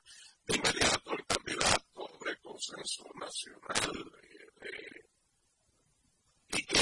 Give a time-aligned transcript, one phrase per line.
[0.55, 6.81] Inmediato, el candidato de consenso nacional eh, de- y que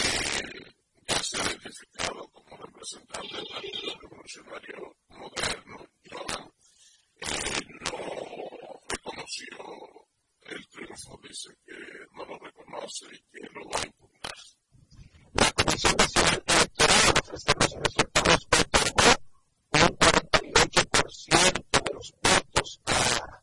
[1.06, 5.76] ya se ha identificado como representante del Partido Revolucionario Moderno,
[6.10, 6.52] Johan,
[7.20, 7.98] eh, no
[8.88, 9.56] reconoció
[10.42, 11.74] el triunfo, dice que
[12.14, 14.32] no lo reconoce y que lo va a impugnar.
[15.34, 19.10] La Comisión Nacional Electoral ofrece los resultados otorgó
[19.72, 23.42] un 48% de los votos a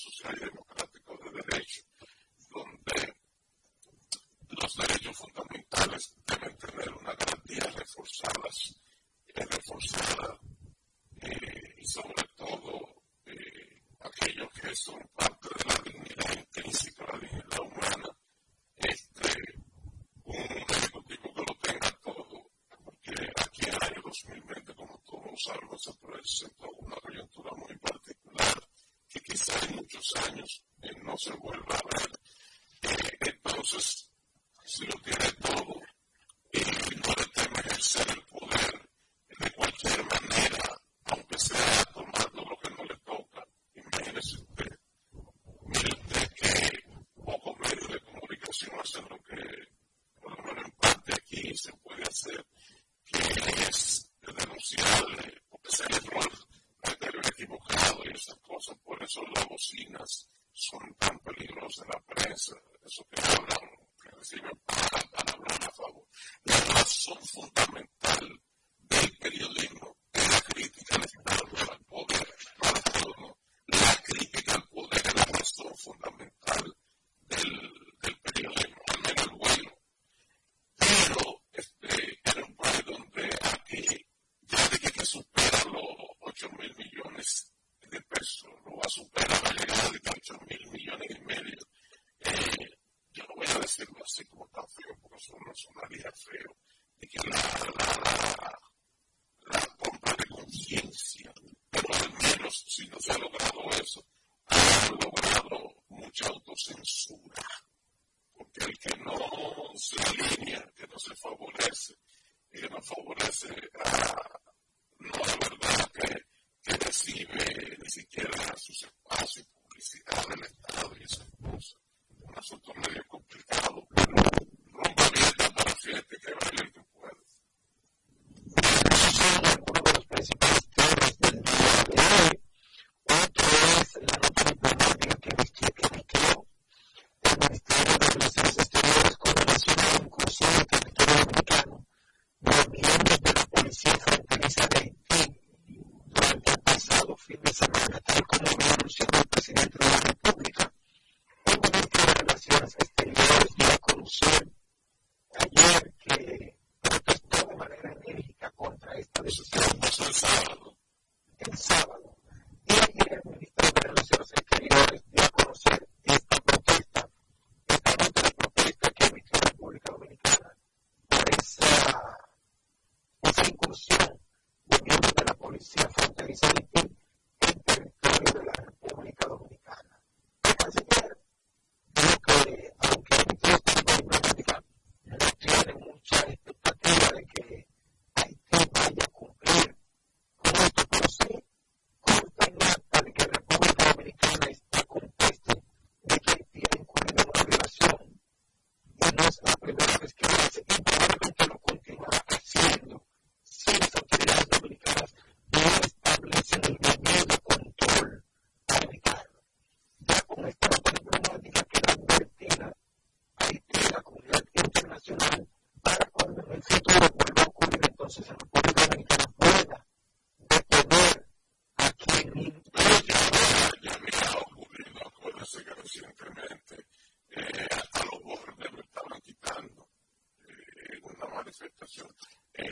[0.00, 0.69] sus cerebros.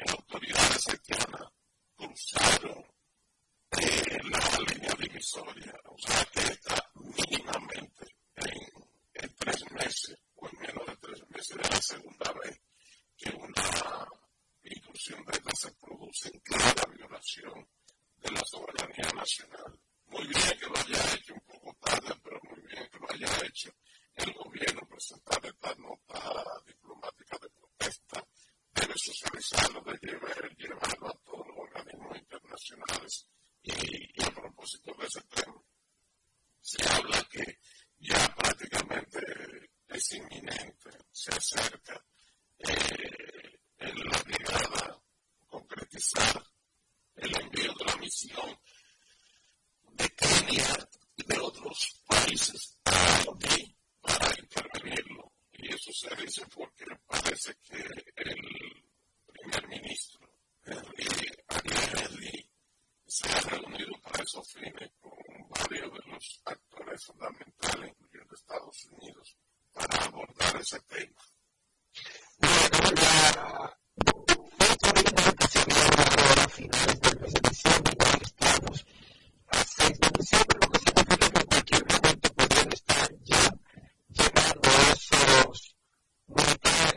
[0.09, 1.49] autoridades cercanas
[1.97, 2.85] cruzaron
[3.71, 5.75] eh, la línea divisoria.
[5.85, 11.69] O sea que está mínimamente en, tres meses o en menos de tres meses de
[11.69, 12.61] la segunda vez
[13.17, 14.09] que una
[14.62, 17.69] intrusión de esta se produce en clara violación
[18.17, 19.79] de la soberanía nacional.
[20.07, 23.47] Muy bien que lo haya hecho un poco tarde, pero muy bien que lo haya
[23.47, 23.71] hecho
[24.14, 28.28] el gobierno presentar esta nota diplomática de protesta
[28.98, 33.28] socializarlo, de llevar, llevarlo a todos los organismos internacionales.
[33.62, 35.62] Y, y a propósito de ese tema,
[36.61, 37.58] se habla que
[37.98, 39.20] ya prácticamente
[39.88, 42.04] es inminente, se acerca
[42.58, 45.02] eh, en la brigada
[45.46, 46.44] concretizar
[47.16, 48.61] el envío de la misión
[49.92, 55.32] de Kenia y de otros países ah, a Haití para intervenirlo.
[55.52, 57.76] Y eso se dice porque parece que
[58.16, 58.88] el
[59.52, 60.28] el ministro
[60.64, 62.50] Henry Agnelli
[63.06, 65.12] se ha reunido para esos fines con
[65.48, 69.37] varios de los actores fundamentales, incluyendo Estados Unidos,
[69.72, 71.22] para abordar ese tema.
[72.38, 73.78] Bueno, hola.
[80.20, 83.58] Siempre lo que se puede poder estar ya
[86.37, 86.58] Thank you.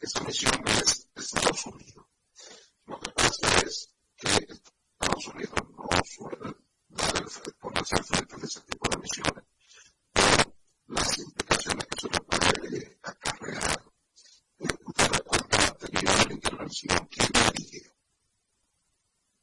[0.00, 2.06] esa misión es Estados Unidos.
[2.86, 6.56] Lo que pasa es que Estados Unidos no suele
[6.88, 9.44] dar el, ponerse al frente de ese tipo de misiones
[10.12, 10.54] por
[10.88, 13.84] las implicaciones que se le puede acarrear.
[14.58, 17.92] Eh, usted recuerda la anterior la intervención que dirige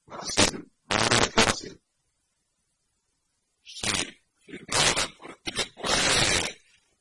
[0.06, 1.82] Brasil, ¿dónde es Brasil?
[3.64, 3.90] Sí,
[4.46, 5.38] firmada por,
[5.76, 5.92] por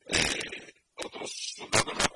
[0.06, 2.15] eh, otros soldados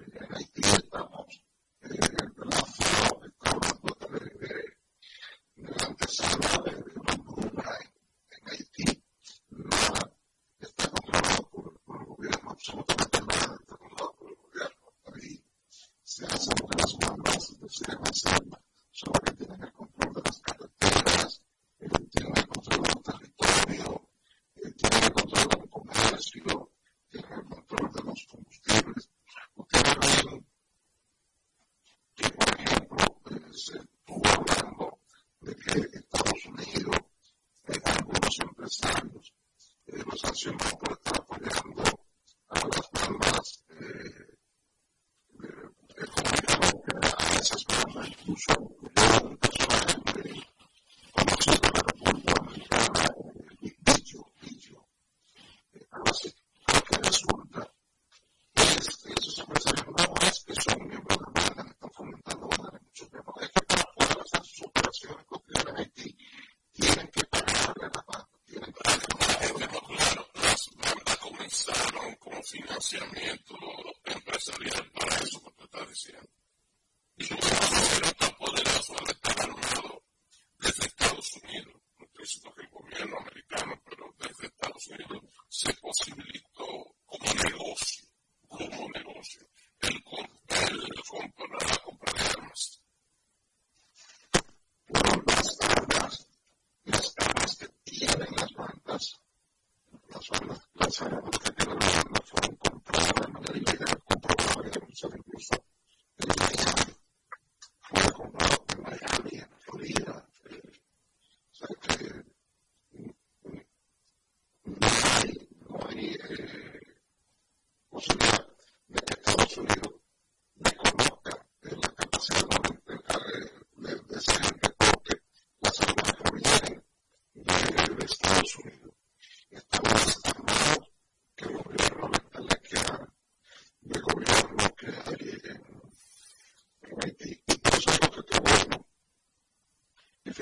[0.21, 1.30] Venga, ahí estamos.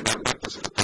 [0.04, 0.79] que las ratas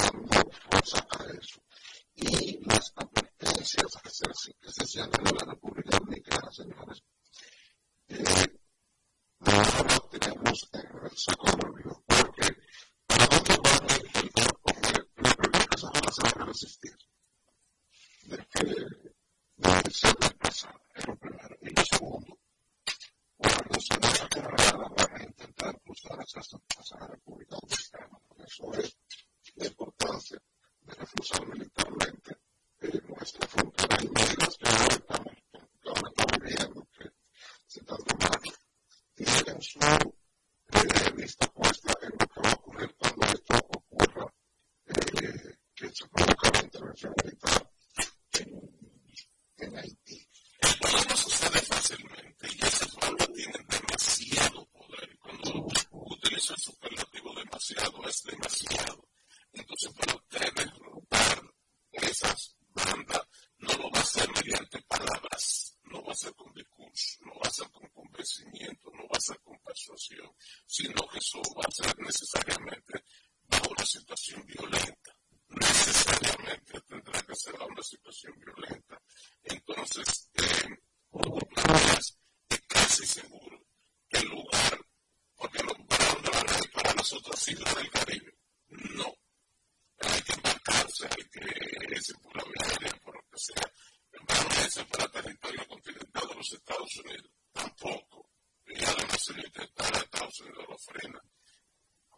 [94.96, 97.30] entra a territorio continental de los Estados Unidos.
[97.52, 98.30] Tampoco.
[98.66, 101.20] Y además se lo intentará a Estados Unidos, lo frena.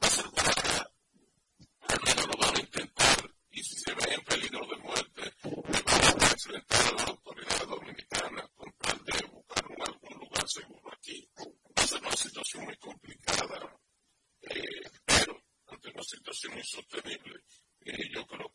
[0.03, 0.91] Va a ser para acá.
[1.81, 3.35] Al menos lo van a intentar.
[3.51, 7.69] Y si se ve en peligro de muerte, le van a presentar a las autoridades
[7.69, 11.29] dominicanas con tal de buscar un, algún lugar seguro aquí.
[11.37, 13.81] Va a ser una situación muy complicada.
[14.43, 17.41] Eh, pero ante una situación insostenible,
[17.81, 18.48] eh, yo creo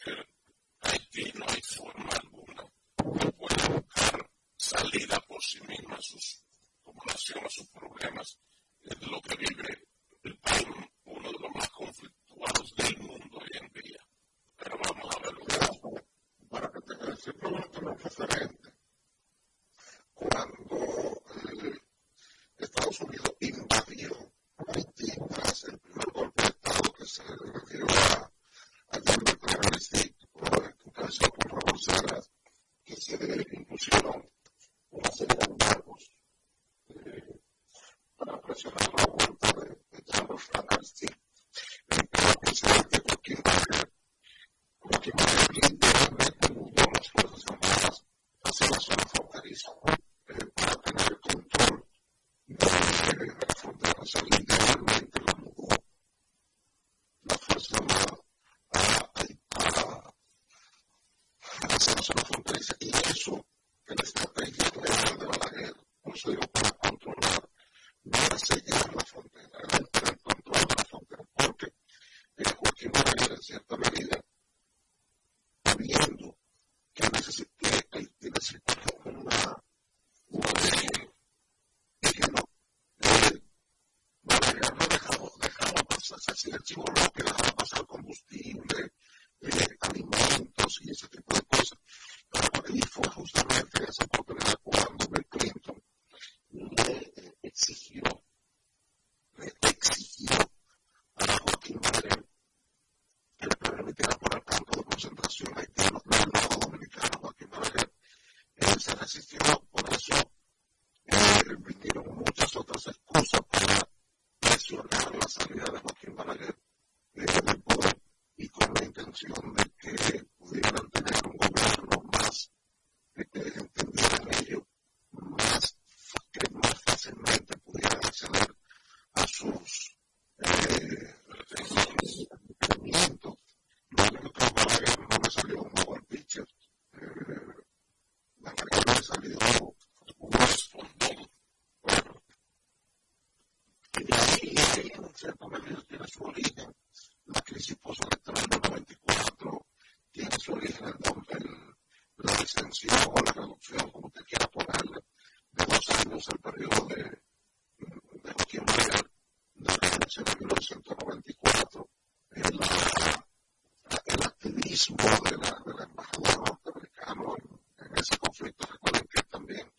[164.89, 168.67] de la, de la embajadora norteamericana en, en, ese conflicto.
[168.69, 169.72] Recuerden que también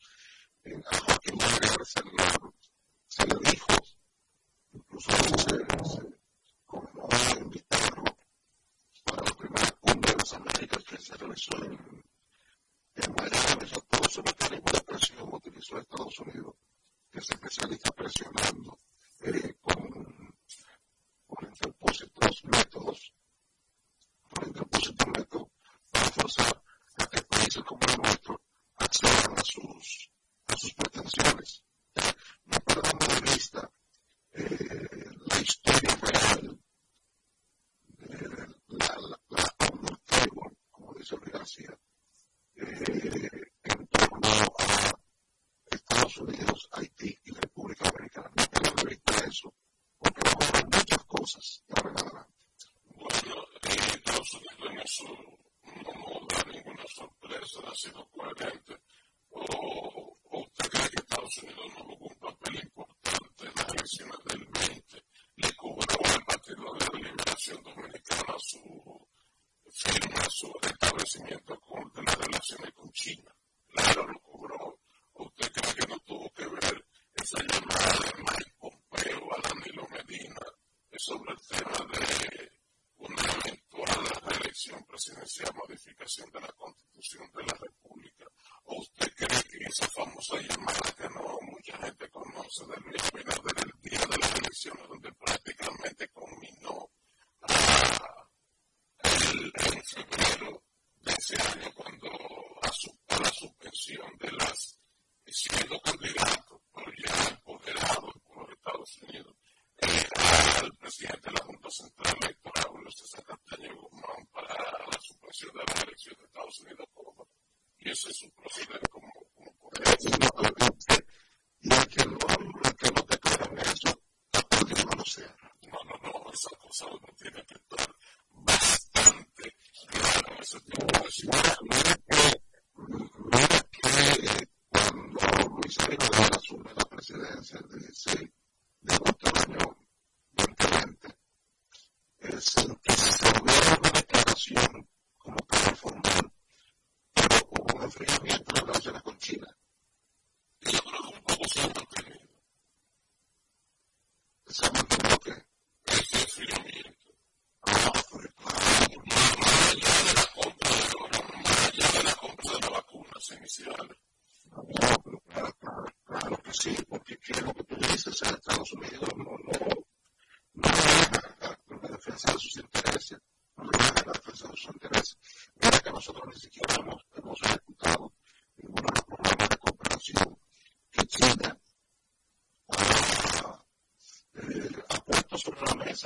[0.64, 2.01] eh, a Joaquín Balaguer se,
[3.09, 3.67] se le, dijo,
[4.73, 6.17] incluso se, se
[6.64, 8.05] como a invitarlo
[9.05, 12.05] para la primera cumbre de las Américas que se realizó en,
[12.95, 16.55] en Miami, todo sobre el mecanismo de presión utilizó Estados Unidos,
[17.12, 18.63] que se especializa presionando
[41.05, 41.79] sobre Asia,
[42.57, 44.99] eh, en torno a
[45.71, 46.43] Estados Unidos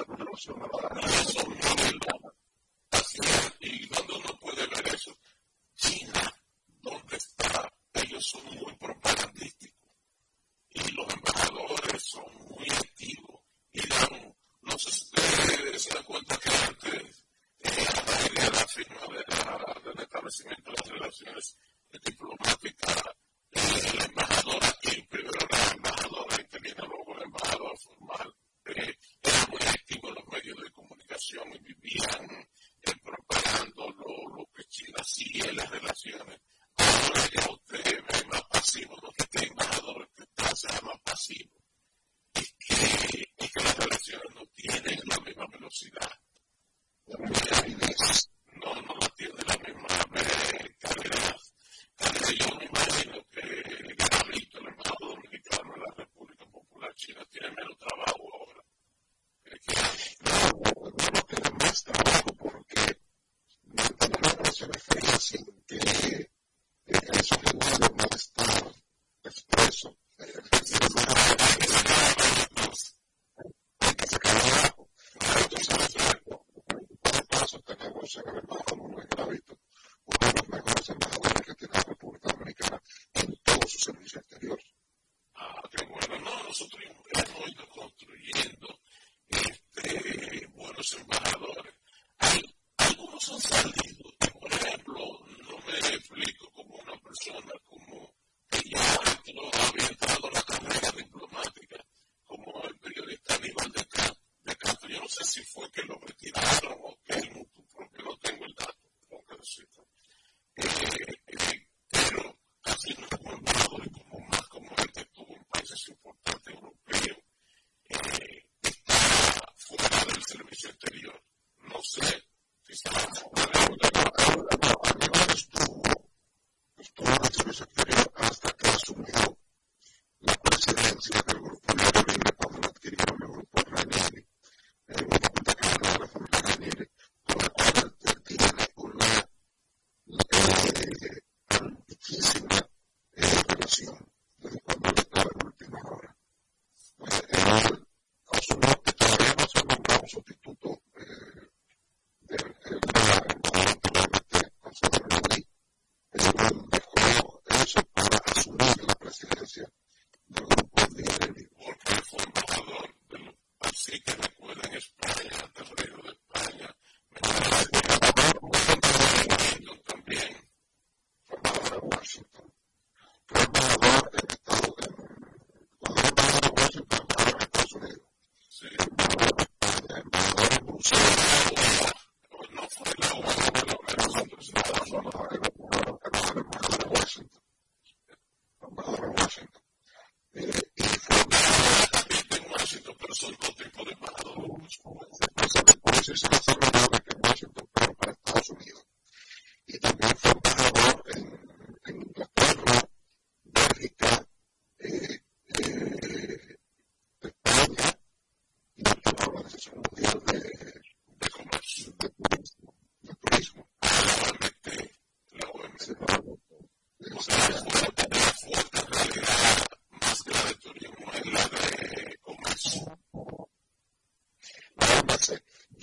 [0.04, 2.17] famoso, me va a dar eso,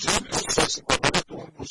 [0.05, 1.65] Siempre se si cuando tú un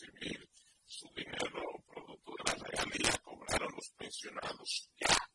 [0.00, 0.48] recibir
[0.86, 5.30] su dinero producto de la regalías, cobraron los pensionados ya,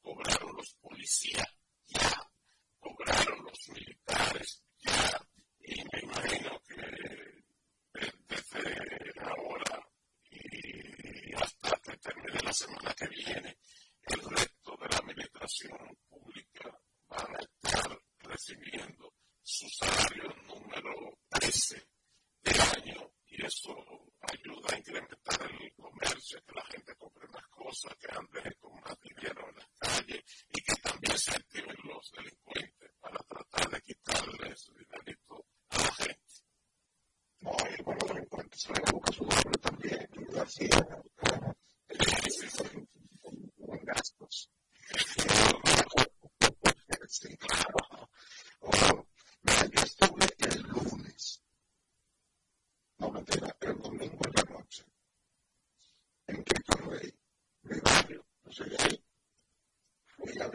[0.00, 1.48] cobraron los policías
[1.86, 2.30] ya,
[2.78, 5.26] cobraron los militares ya,
[5.60, 6.74] y me imagino que
[8.28, 9.88] desde ahora
[10.30, 13.58] y hasta que termine la semana que viene,
[14.02, 21.81] el resto de la administración pública van a estar recibiendo su salario número 13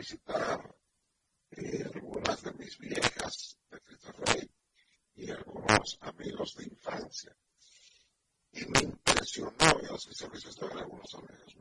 [0.07, 0.73] visitar
[1.51, 4.49] eh, algunas de mis viejas de Cristo Rey
[5.15, 7.35] y algunos amigos de infancia.
[8.53, 11.56] Y me impresionó en los servicios de algunos amigos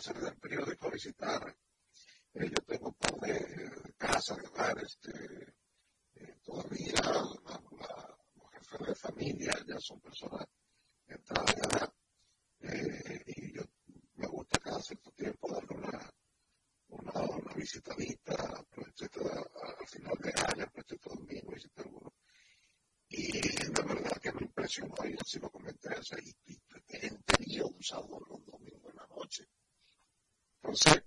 [0.00, 1.54] pasar del periodo y solicitar.
[2.32, 5.39] Eh, yo tengo un par de casas, de hogares, este,
[30.72, 30.99] So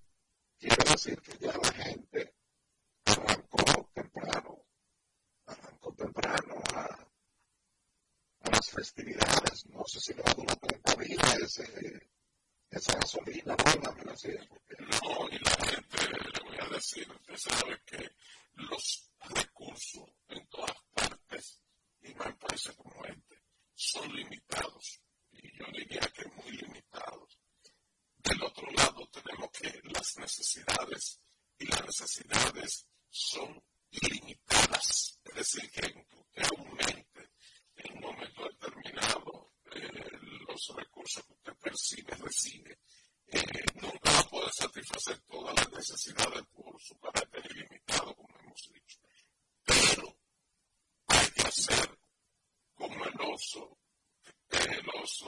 [53.56, 55.26] los,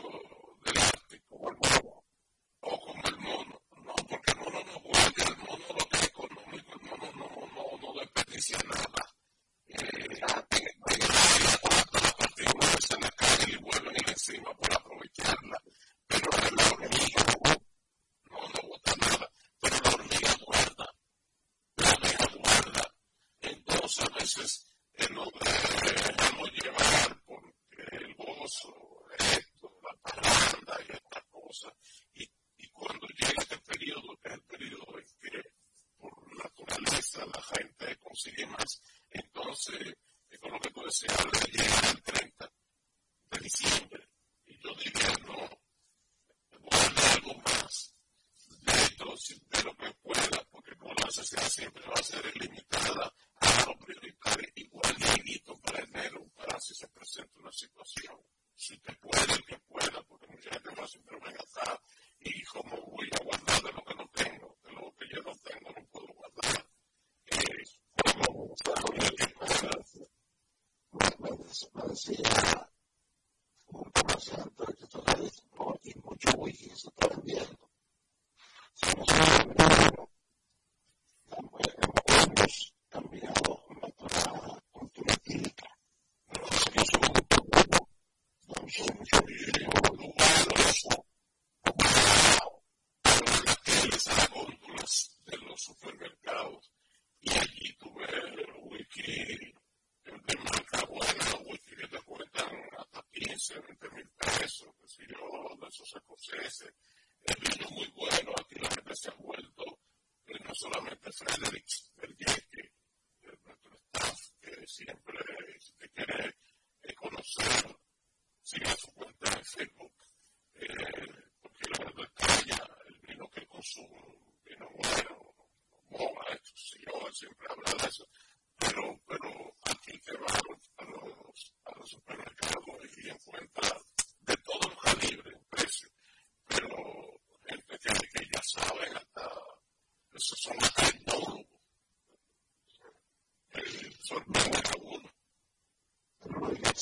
[51.95, 52.64] va el límite.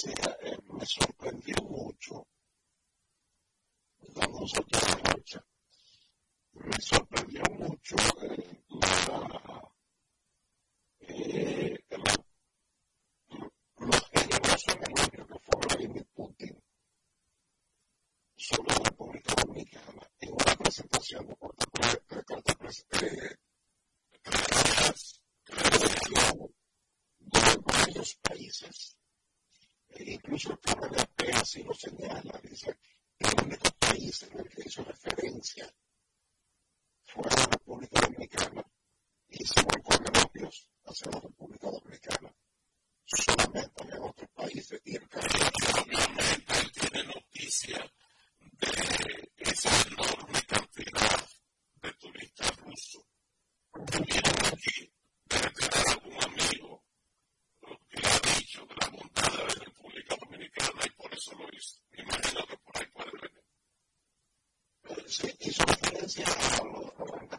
[0.03, 2.25] sea, eh, me sorprendió mucho
[65.13, 67.32] sí, y son experiencias a lo, a lo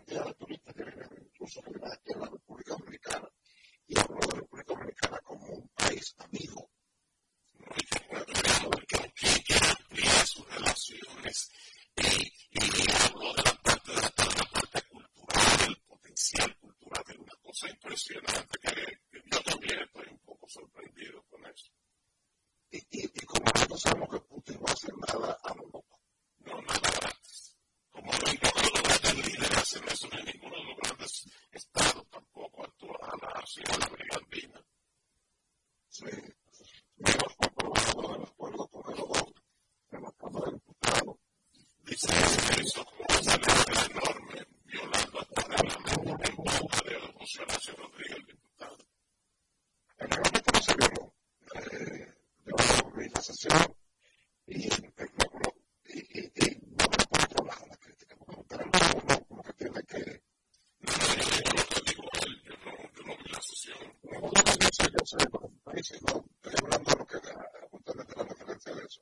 [64.77, 68.25] países, yo sé, pero en países no, estoy hablando de lo que deja, justamente la
[68.25, 69.01] referencia de eso.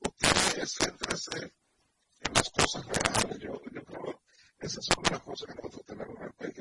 [0.00, 1.52] Ustedes céntrense
[2.20, 4.22] en las cosas reales, yo, yo creo
[4.58, 6.51] que esas son las cosas que nosotros tenemos en el país.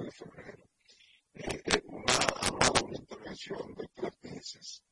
[0.00, 0.64] de febrero,
[1.34, 4.82] eh, eh, una, hablado una intervención de tres meses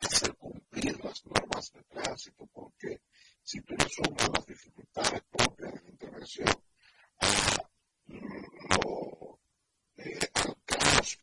[0.00, 3.00] hacer cumplir las normas de tránsito, porque
[3.42, 6.48] si tú le sumas las dificultades propias de la intervención
[7.18, 7.70] a
[8.70, 9.40] lo,
[9.96, 11.18] eh, al caos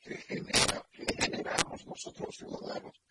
[0.00, 3.01] que, genera, que generamos nosotros los ciudadanos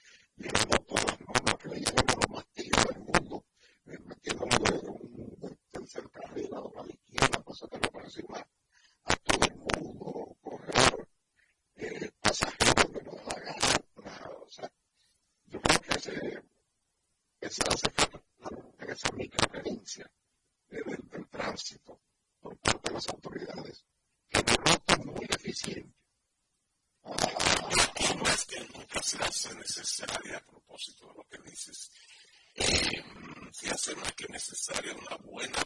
[34.71, 35.60] necesaria una buena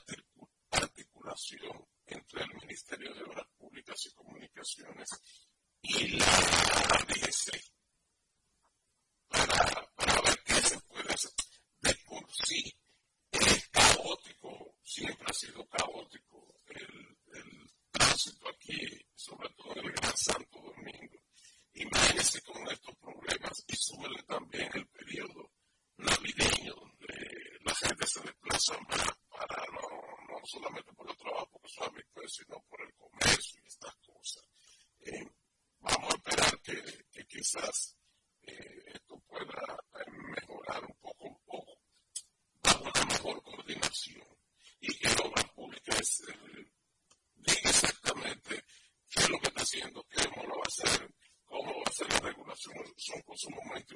[53.36, 53.96] そのまイク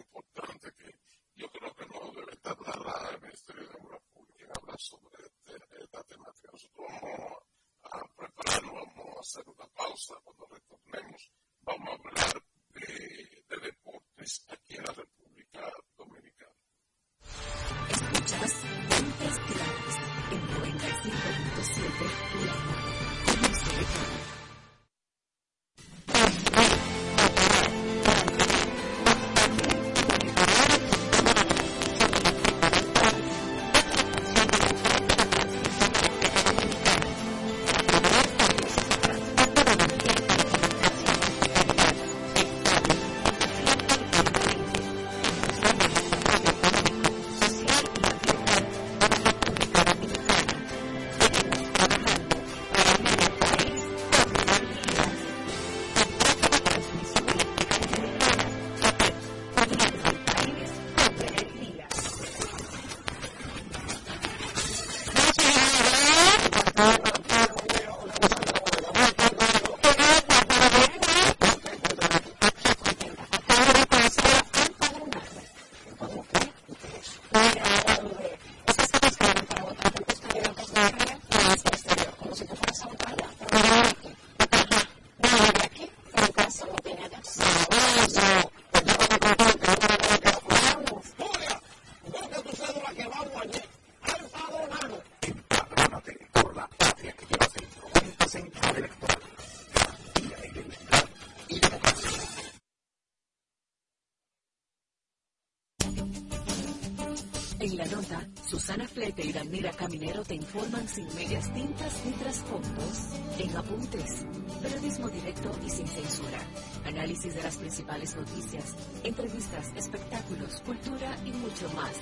[110.27, 113.09] Te informan sin medias tintas ni trasfondos.
[113.39, 114.25] En apuntes,
[114.61, 116.39] periodismo directo y sin censura.
[116.85, 121.93] Análisis de las principales noticias, entrevistas, espectáculos, cultura y mucho más.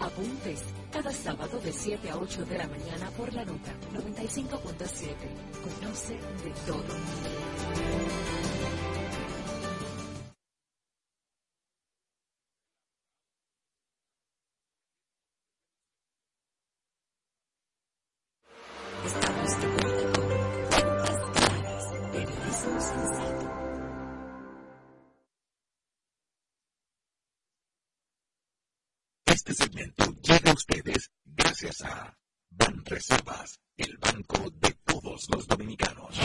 [0.00, 5.14] Apuntes, cada sábado de 7 a 8 de la mañana por la nota 95.7.
[5.80, 8.05] Conoce de todo.
[29.48, 32.18] Este segmento llega a ustedes gracias a
[32.50, 36.18] Banreservas, el banco de todos los dominicanos.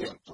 [0.00, 0.29] Christians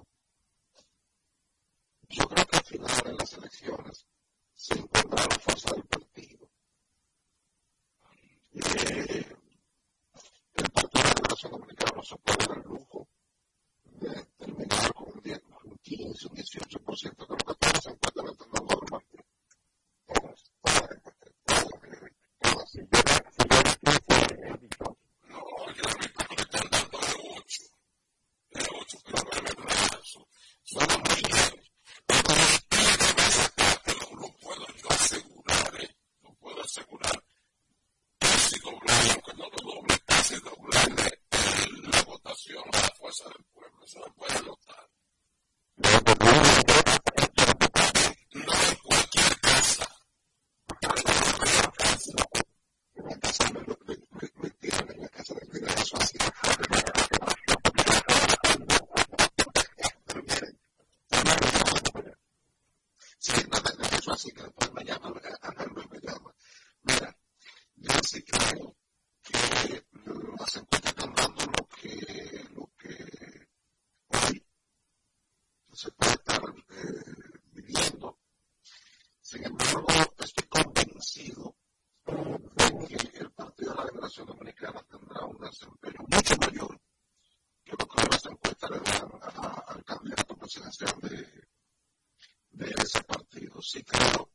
[93.77, 94.31] citado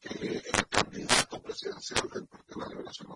[0.00, 3.10] que el candidato presidencial del Partido de la Liberación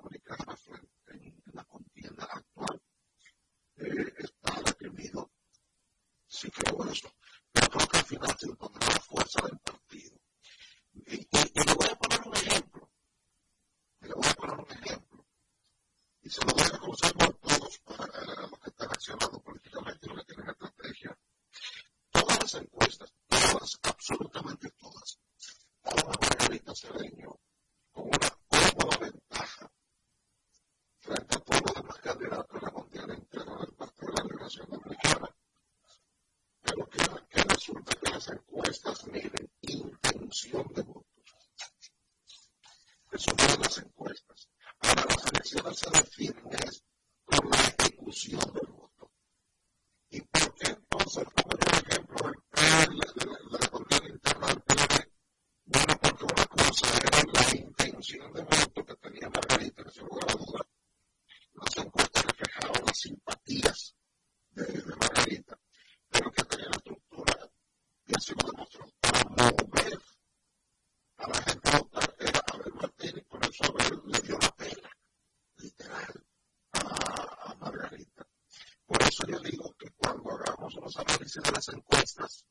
[81.42, 82.46] de las encuestas,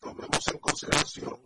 [0.00, 1.39] tomemos en consideración.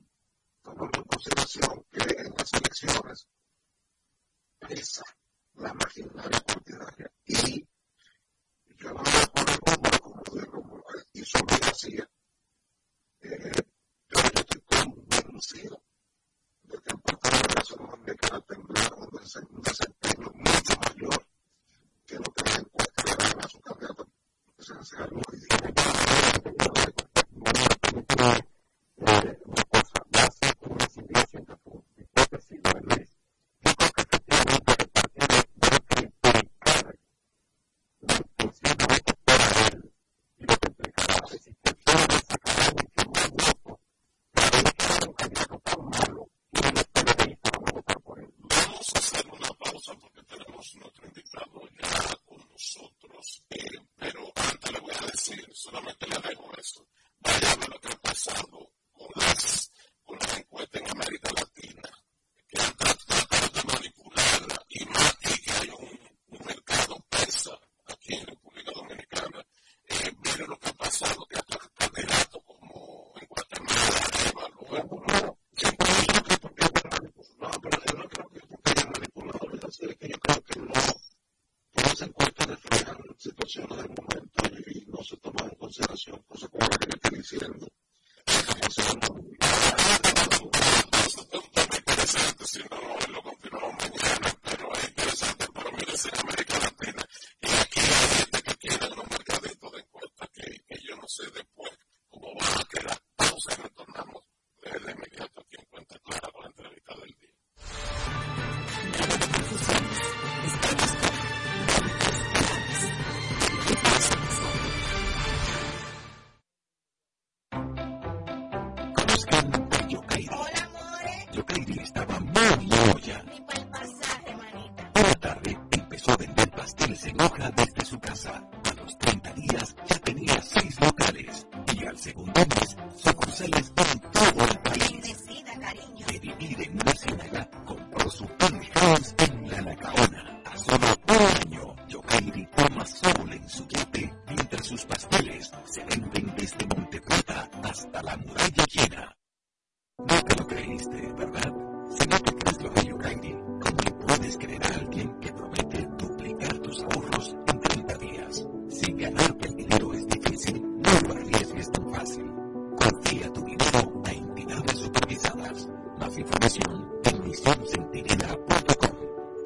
[162.90, 165.69] confía tu dinero a entidades supervisadas.
[165.98, 168.97] Más información en misioncentinela.com.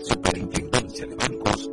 [0.01, 1.70] Superintendencia de Bancos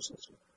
[0.00, 0.49] processor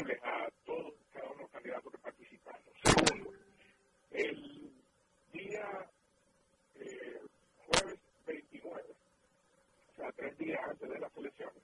[0.00, 2.62] a todos, cada uno de los candidatos que participaron.
[2.82, 3.32] Segundo,
[4.10, 4.72] el
[5.32, 5.90] día
[6.76, 7.20] eh,
[7.66, 8.82] jueves 29,
[9.90, 11.61] o sea, tres días antes de las elecciones,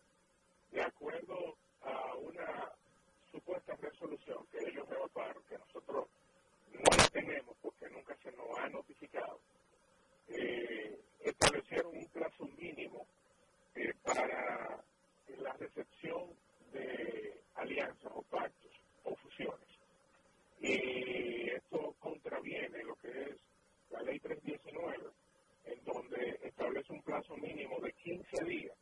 [27.49, 28.78] mínimo de 15 días.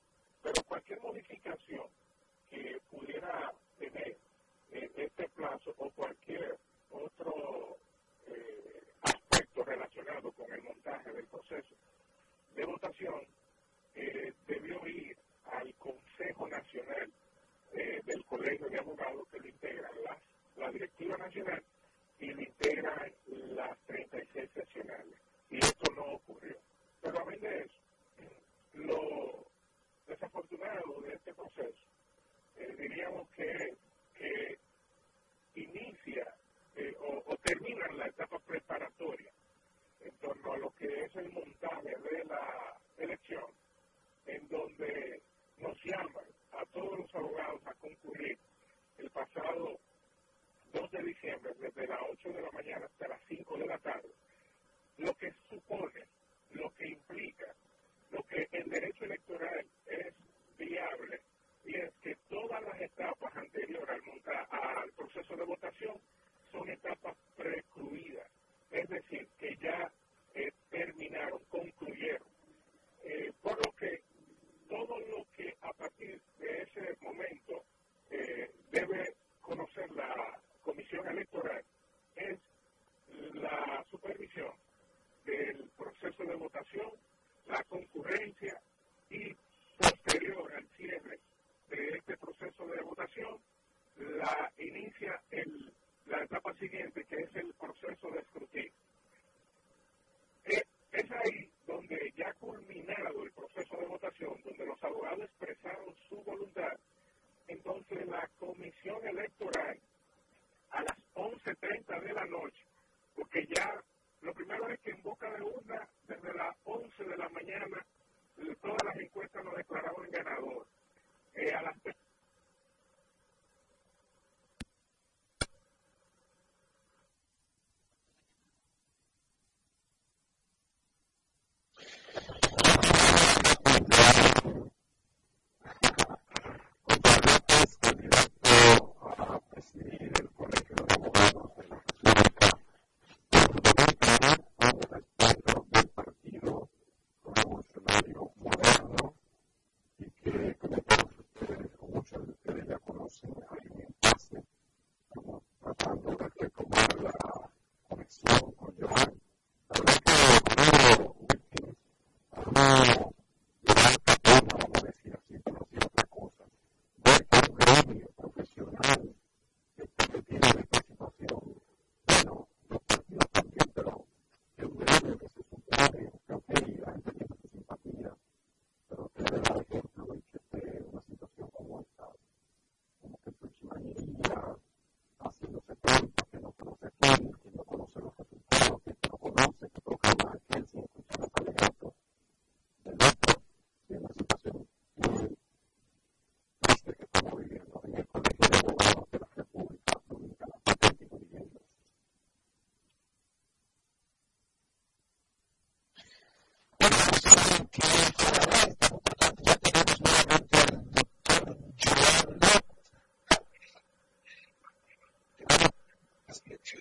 [216.47, 216.79] Scripture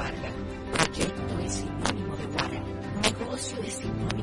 [0.00, 2.62] Proyecto es sinónimo de guarda.
[3.02, 4.19] Negocio es sinónimo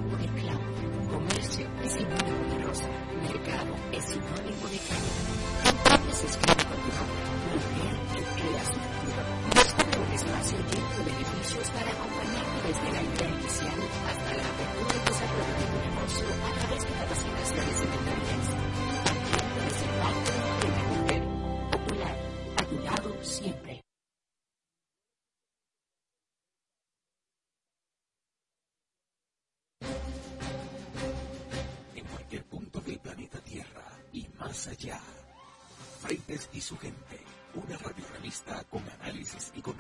[36.68, 37.18] su gente.
[37.56, 39.77] Una radiorevista con análisis y con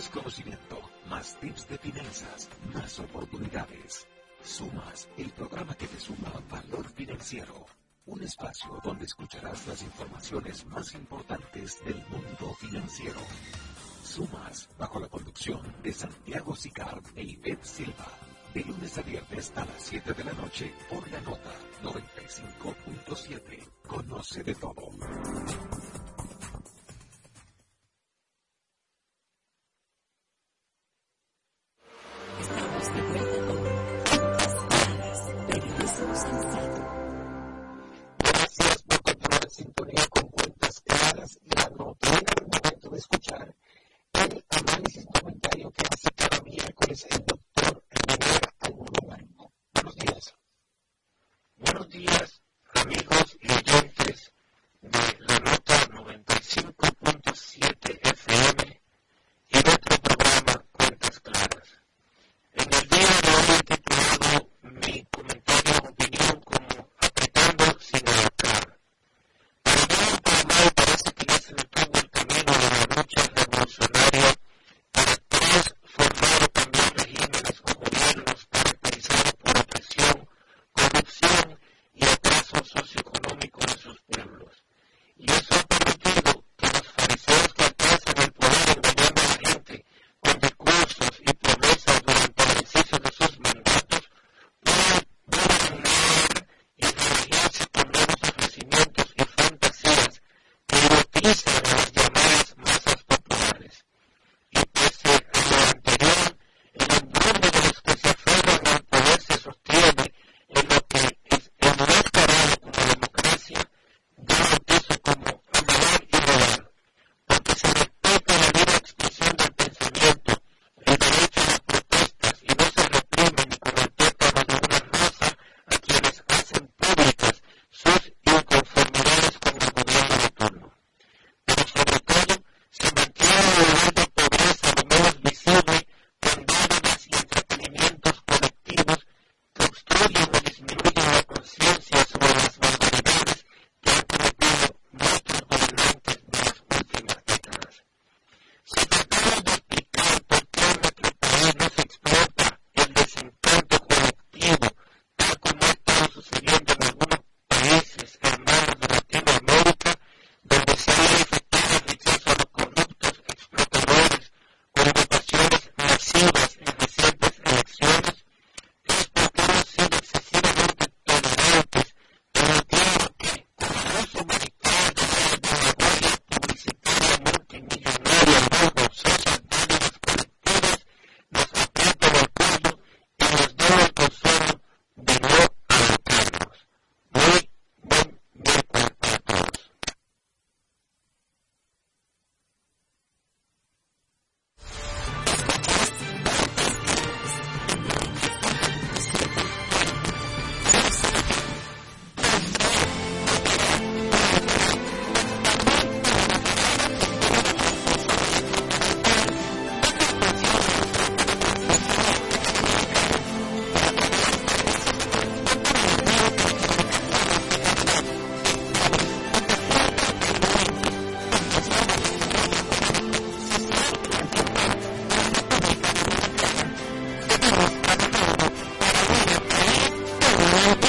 [0.00, 4.06] Más conocimiento, más tips de finanzas, más oportunidades.
[4.42, 7.66] Sumas, el programa que te suma valor financiero.
[8.06, 13.20] Un espacio donde escucharás las informaciones más importantes del mundo financiero.
[14.02, 18.06] Sumas, bajo la conducción de Santiago Sicar e Ivette Silva.
[18.54, 21.52] De lunes a viernes a las 7 de la noche por la nota
[21.82, 23.68] 95.7.
[23.86, 24.88] Conoce de todo.
[43.00, 43.54] escuchar
[44.12, 48.90] el análisis comentario que hace cada miércoles el doctor Rivera Alguno
[49.72, 50.34] Buenos días.
[51.56, 52.42] Buenos días,
[52.74, 54.34] amigos y oyentes
[54.82, 58.79] de la nota 95.7 FM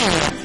[0.02, 0.41] Yeah.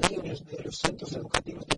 [0.00, 1.76] de los centros educativos de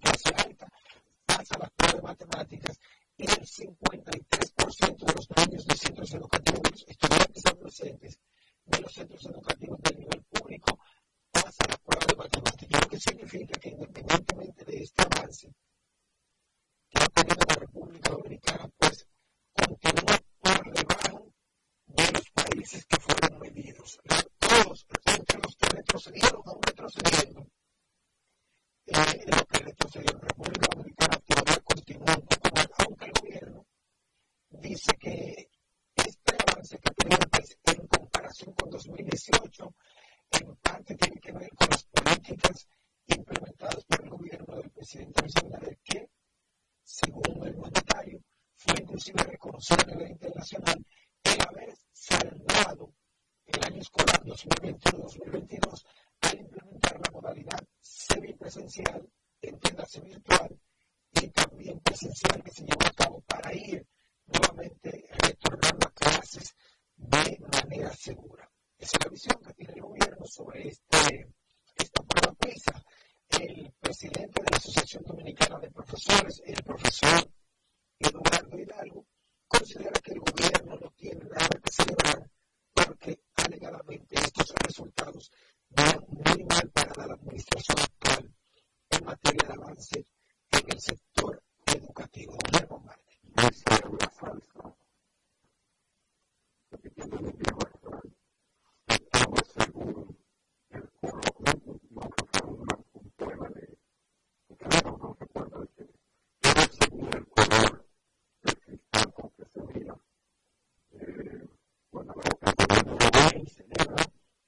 [113.43, 113.97] el cerebro,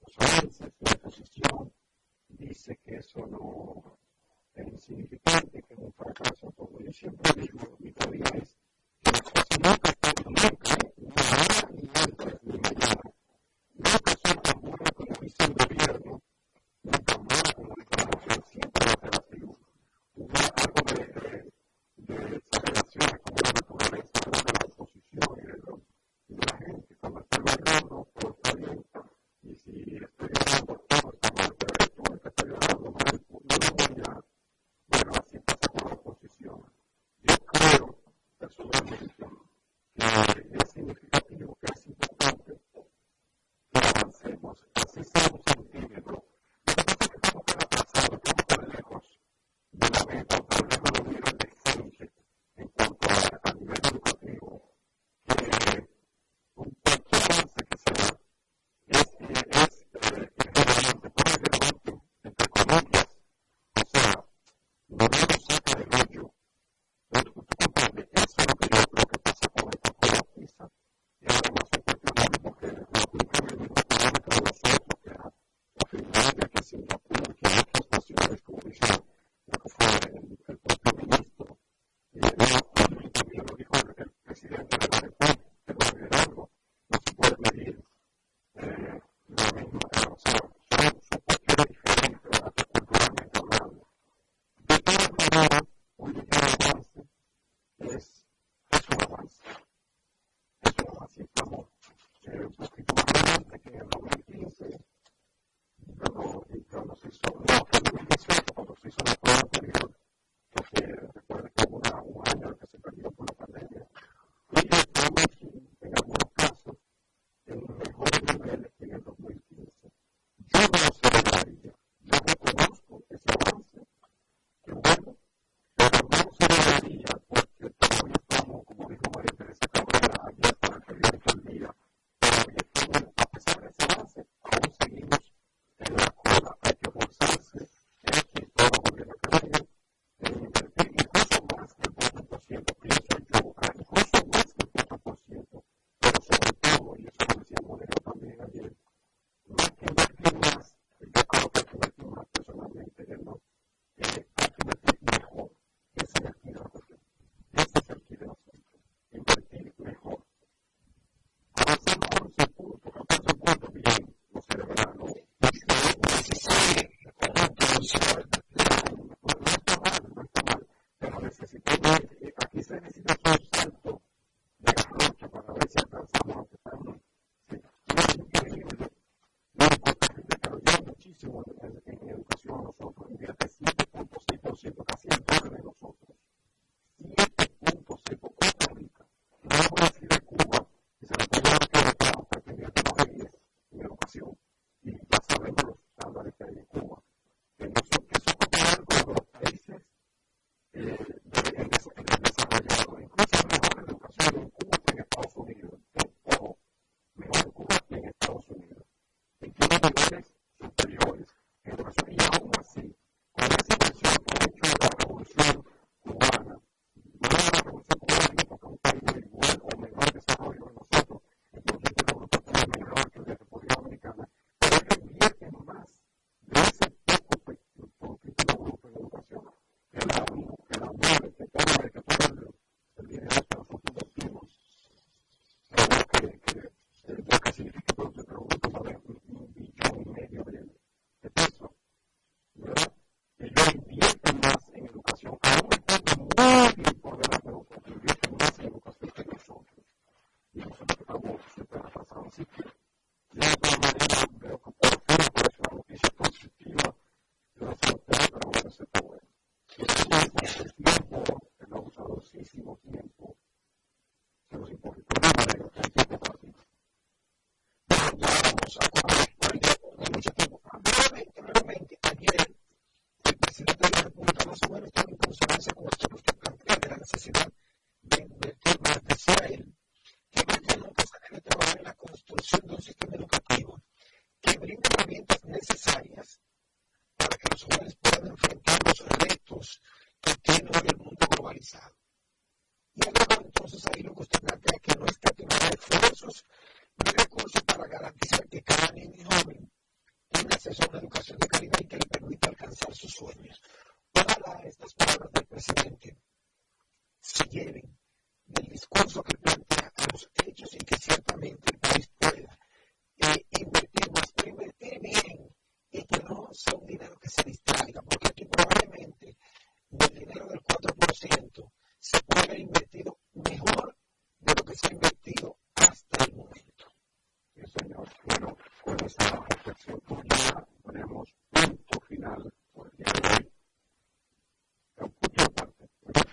[0.06, 1.72] los avances de la posición,
[2.28, 3.98] dice que eso no
[4.54, 7.73] es insignificante, que es un fracaso, como yo siempre digo,